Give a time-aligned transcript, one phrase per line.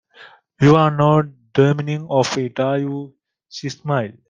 [0.59, 3.13] ‘You are not dreaming of it, are you?’
[3.49, 4.13] She smiled.